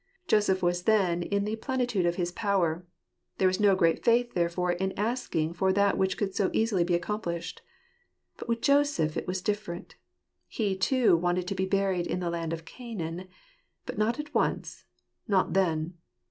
Joseph 0.27 0.63
was 0.63 0.81
then 0.85 1.21
in 1.21 1.45
the 1.45 1.55
plenitude 1.57 2.07
of 2.07 2.15
his 2.15 2.31
power. 2.31 2.87
There 3.37 3.47
was 3.47 3.59
no 3.59 3.75
great 3.75 4.03
faith 4.03 4.33
therefore 4.33 4.71
in 4.71 4.97
asking 4.97 5.53
for 5.53 5.71
that 5.73 5.95
which 5.95 6.17
could 6.17 6.33
so 6.33 6.49
easily 6.53 6.83
be 6.83 6.95
accomplished. 6.95 7.61
But 8.35 8.49
with 8.49 8.61
Joseph 8.63 9.15
it 9.15 9.27
was 9.27 9.43
different 9.43 9.93
He 10.47 10.75
too 10.75 11.15
wanted 11.15 11.47
to 11.49 11.53
be 11.53 11.67
buried 11.67 12.07
in 12.07 12.19
the 12.19 12.31
land 12.31 12.51
of 12.51 12.65
Canaan; 12.65 13.27
but 13.85 13.99
not 13.99 14.19
at 14.19 14.33
once— 14.33 14.85
not 15.27 15.53
then 15.53 15.93